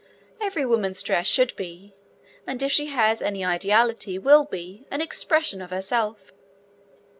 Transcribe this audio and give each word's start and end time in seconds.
Every 0.39 0.65
woman's 0.65 1.03
dress 1.03 1.27
should 1.27 1.55
be, 1.55 1.93
and 2.47 2.63
if 2.63 2.71
she 2.71 2.87
has 2.87 3.21
any 3.21 3.45
ideality 3.45 4.17
will 4.17 4.45
be, 4.45 4.83
an 4.89 4.99
expression 4.99 5.61
of 5.61 5.69
herself. 5.69 6.31